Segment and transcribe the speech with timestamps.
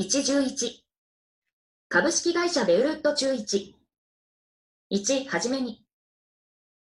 [0.00, 0.78] 111
[1.90, 3.74] 株式会社ベウルッド中1
[4.90, 5.84] 1はじめに。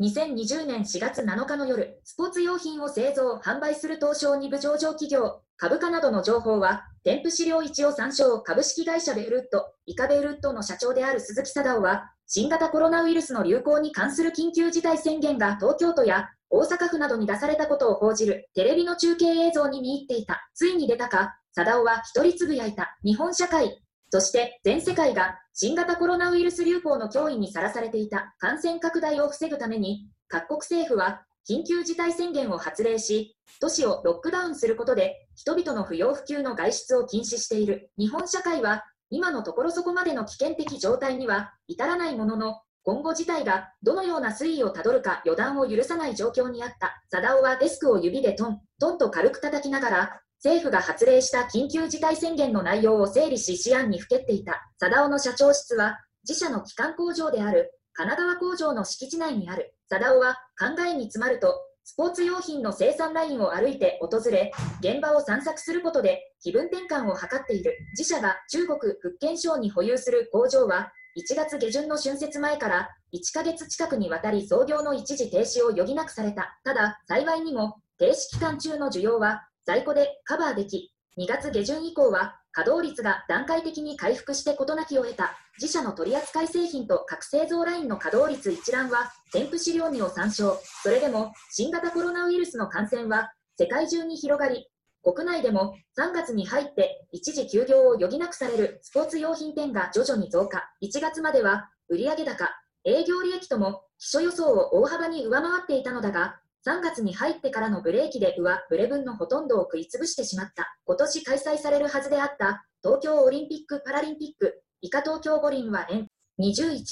[0.00, 20.48] 2020年4月7日の夜、スポーツ用品を製造・販売する東証2部上場企業、株価などの情報は、添付資料1を参照株式会社ベウルッド、イカベウルッドの社長である鈴木貞夫は、新型コロナウイルスの流行に関する緊急事態宣言が東京都や大阪府などに出されたことを報じるテレビの中継映像に見入っていた。
[20.54, 22.98] ついに出たか、貞夫は一人つぶやいた。
[23.04, 23.80] 日本社会、
[24.10, 37.90] そして全世界が新型コロナウイルス流行の脅威にさらされていた感染拡大を防ぐために、各国政府は緊急事態宣言を発令し、都市をロックダウンすることで、人々の不要不急の外出を禁止している。
[37.98, 47.02] 日本社会は、今のところそこまでの危険的状態には至らないものの、今後事態がどのような推移をたどるか予断を許さない状況にあった。
[47.10, 54.70] 貞夫はデスクを指でトン、トンと軽く叩きながら、政府が発令した緊急事態宣言の内容を整理し思案にふけっていた。
[54.78, 55.98] 貞夫の社長室は、
[56.28, 59.74] 自社の基幹工場である神奈川工場の敷地内にある。
[59.88, 61.54] 貞夫は考えに詰まると、
[61.84, 67.78] スポーツ用品の生産ラインを歩いて訪れ、現場を散策することで気分転換を図っている。
[67.96, 76.58] 自社が中国福建省に保有する工場は、1月下旬の春節前から1ヶ月近くにわたり操業の一時停止を余儀なくされた。
[76.64, 85.36] ただ、幸いにも停止期間中の需要は在庫でカバーでき、2月下旬以降は稼働率が段階的に回復して事なきを得た。
[85.60, 90.60] 自社の取扱製品と各製造ラインの稼働率一覧は添付資料2を参照。
[90.82, 94.68] それでも新型コロナウイルスの感染は世界中に広がり
[95.02, 100.70] 国内でも3月に入って一時休業を余儀なくされるスポーツ用品店が徐々に増加。
[100.82, 102.50] 1月までは売上高
[102.84, 110.76] 営業利益とも基礎予想を大幅に上回っていたのだが3月に入ってからのブレーキで上ブレ分のほとんどを食い潰してしまった。
[110.86, 116.84] 今年開催されるはずであった東京オリンピック・パラリンピックイカ東京五輪は延21。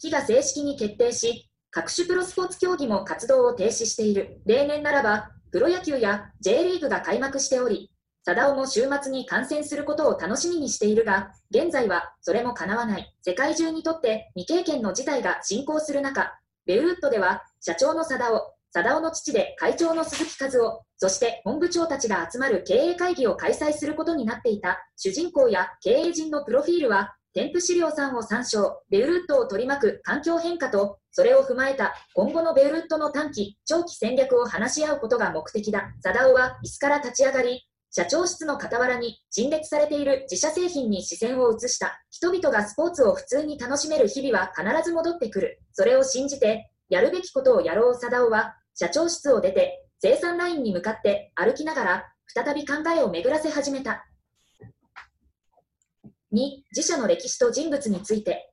[0.00, 4.40] 期が正式に決定し、各種プロスポーツ競技も活動を停止している。
[4.46, 7.90] 例年ならば、プロ野球や J リーグが開幕しており、
[8.24, 13.14] 貞夫も週末に観戦することを楽しみにしているが、現在はそれも叶わない。
[13.22, 16.38] 世界中にとって未経験の事態が進行する中、
[16.68, 35.90] ベウルッドでは社長の貞夫、貞夫の父で会長の鈴木和夫、そして本部長たちが集まる経営会議を開催することになっていた主人公や経営陣のプロフィールは、添付資料3を参照、ベウルッドを取り巻く環境変化と、それを踏まえた今後のベウルッドの短期、長期戦略を話し合うことが目的だ。
[36.02, 42.02] 貞夫は椅子から立ち上がり、社長室の傍らに陳列されている自社製品に視線を移した。
[42.10, 45.60] 人々がスポーツを普通に楽しめる日々は必ず戻ってくる。
[45.72, 54.04] それを信じて、やるべきことをやろう貞夫は、社長室を出て、生産ラインに向かって歩きながら、再び考えを巡らせ始めた。
[56.32, 58.52] 2、自社の歴史と人物について。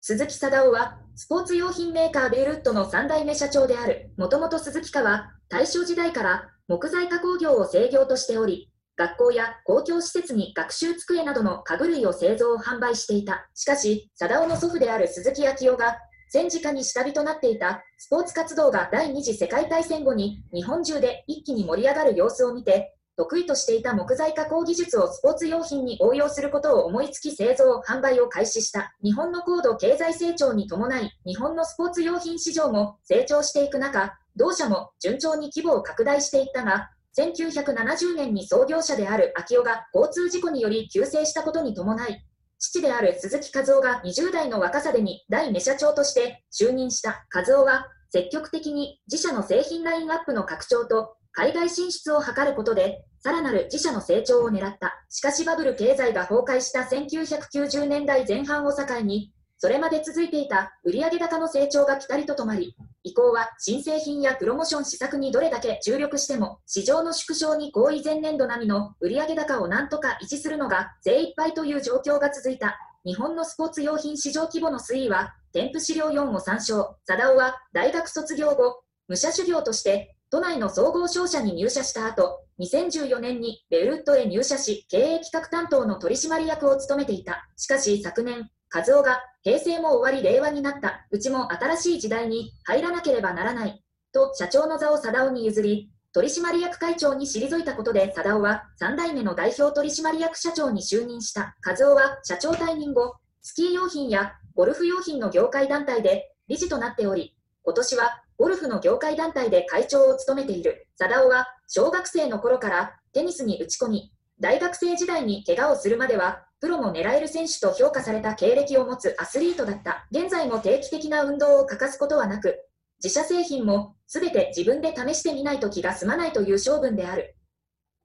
[0.00, 13.50] 鈴木貞夫は、スポーツ用品メーカーベイルットの3代目社長である、もともと鈴木家は、大正時代から木材加工業を制業としており、学校や公共施設に学習机などの家具類を製造・販売していた。
[13.56, 15.96] しかし、貞夫の祖父である鈴木昭夫が、
[16.28, 28.94] 戦時下に下火となっていたスポーツ活動が第二次世界大戦後に日本中で一気に盛り上がる様子を見て、得意としていた木材加工技術をスポーツ用品に応用することを思いつき製造・販売を開始した。
[29.04, 36.88] 日本の高度経済成長に伴い、日本のスポーツ用品市場も成長していく中、同社も順調に規模を拡大していったが、
[37.18, 42.24] 1970年に創業者である秋夫が交通事故により急逝したことに伴い、
[42.58, 55.04] 父である鈴木和夫が20代の若さでに第2社長として就任した和夫は積極的に自社の製品ラインアップの拡張と海外進出を図ることでさらなる自社の成長を狙った。
[55.08, 59.32] しかしバブル経済が崩壊した1990年代前半を境に
[59.62, 72.78] それまで続いていた売上高の成長がピタリと止まり、以降は新製品やプロモーション施策にどれだけ注力しても、市場の縮小に合意前年度並みの売上高をなんとか維持するのが精一杯という状況が続いた。
[73.04, 76.96] 日本のスポーツ用品市場規模の推移は、添付資料4を参照。
[77.04, 87.48] 貞夫は大学卒業後、武者修行として都内の総合商社に入社した後、2014年にベウルッドへ入社し、経営企画担当の取締役を務めていた。
[87.56, 91.04] しかし昨年、和夫が平成も終わり令和になった。
[91.10, 93.82] うちも新しい時代に入らなければならない。
[94.12, 101.56] と社長の座を貞夫に譲り、取締役会長に退いたことで貞夫は3代目の代表取締役社長に就任した。
[101.66, 107.34] 和夫は社長退任後、スキー用品やゴルフ用品の業界団体で理事となっており、
[107.64, 110.86] 今年はゴルフの業界団体で会長を務めている。
[110.96, 120.06] 貞夫は小学生の頃からテニスに打ち込み、大学生時代に怪我をするまでは、プロも狙える選手と評価された経歴を持つアスリートだった。
[120.10, 122.58] 現在も定期的な運動を欠かすことはなく、
[123.04, 127.36] 自社製品も全て自分で試してみないと気が済まないという性分である。